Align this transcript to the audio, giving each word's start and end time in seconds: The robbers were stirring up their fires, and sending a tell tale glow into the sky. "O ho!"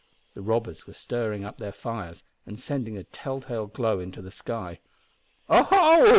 The 0.33 0.41
robbers 0.41 0.87
were 0.87 0.95
stirring 0.95 1.45
up 1.45 1.59
their 1.59 1.71
fires, 1.71 2.23
and 2.47 2.59
sending 2.59 2.97
a 2.97 3.03
tell 3.03 3.39
tale 3.39 3.67
glow 3.67 3.99
into 3.99 4.19
the 4.23 4.31
sky. 4.31 4.79
"O 5.47 5.61
ho!" 5.61 6.09